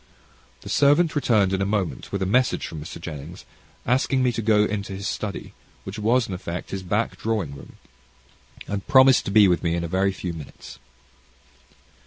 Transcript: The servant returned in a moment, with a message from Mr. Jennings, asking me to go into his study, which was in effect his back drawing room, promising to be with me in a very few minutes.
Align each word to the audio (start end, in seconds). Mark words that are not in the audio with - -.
The 0.61 0.69
servant 0.69 1.15
returned 1.15 1.53
in 1.53 1.61
a 1.61 1.65
moment, 1.67 2.11
with 2.11 2.23
a 2.23 2.25
message 2.25 2.65
from 2.65 2.81
Mr. 2.83 2.99
Jennings, 2.99 3.45
asking 3.85 4.23
me 4.23 4.31
to 4.31 4.41
go 4.41 4.63
into 4.63 4.93
his 4.93 5.07
study, 5.07 5.53
which 5.83 5.99
was 5.99 6.27
in 6.27 6.33
effect 6.33 6.71
his 6.71 6.81
back 6.81 7.17
drawing 7.17 7.53
room, 7.53 7.75
promising 8.87 9.25
to 9.25 9.29
be 9.29 9.47
with 9.47 9.61
me 9.61 9.75
in 9.75 9.83
a 9.83 9.87
very 9.87 10.11
few 10.11 10.33
minutes. 10.33 10.79